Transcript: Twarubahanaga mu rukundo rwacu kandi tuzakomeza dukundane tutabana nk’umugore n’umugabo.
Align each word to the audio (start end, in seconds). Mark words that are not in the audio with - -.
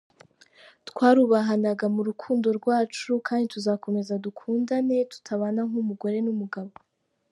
Twarubahanaga 0.89 1.85
mu 1.95 2.01
rukundo 2.09 2.47
rwacu 2.57 3.11
kandi 3.27 3.45
tuzakomeza 3.53 4.13
dukundane 4.25 4.95
tutabana 5.11 5.61
nk’umugore 5.69 6.17
n’umugabo. 6.25 6.71